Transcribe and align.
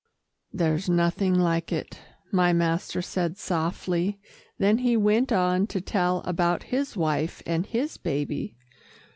"There's 0.51 0.89
nothing 0.89 1.35
like 1.35 1.71
it," 1.71 1.99
my 2.31 2.53
master 2.53 3.03
said 3.03 3.37
softly, 3.37 4.19
then 4.57 4.79
he 4.79 4.97
went 4.97 5.31
on 5.31 5.67
to 5.67 5.79
tell 5.79 6.21
about 6.25 6.63
his 6.73 6.97
wife 6.97 7.43
and 7.45 7.67
his 7.67 7.97
baby. 7.97 8.55